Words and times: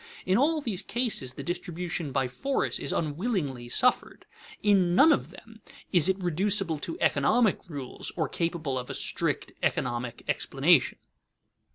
In 0.25 0.35
all 0.35 0.61
these 0.61 0.81
cases 0.81 1.35
the 1.35 1.43
distribution 1.43 2.11
by 2.11 2.27
force 2.27 2.79
is 2.79 2.91
unwillingly 2.91 3.69
suffered. 3.69 4.25
In 4.63 4.95
none 4.95 5.11
of 5.11 5.29
them 5.29 5.61
is 5.91 6.09
it 6.09 6.17
reducible 6.17 6.79
to 6.79 6.99
economic 6.99 7.59
rules 7.69 8.11
or 8.15 8.27
capable 8.27 8.79
of 8.79 8.89
a 8.89 8.95
strict 8.95 9.51
economic 9.61 10.23
explanation. 10.27 10.97